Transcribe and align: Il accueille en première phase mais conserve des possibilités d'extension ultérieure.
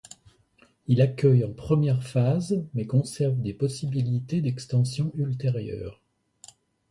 Il 0.87 0.99
accueille 0.99 1.45
en 1.45 1.53
première 1.53 2.01
phase 2.01 2.65
mais 2.73 2.87
conserve 2.87 3.39
des 3.39 3.53
possibilités 3.53 4.41
d'extension 4.41 5.11
ultérieure. 5.13 6.01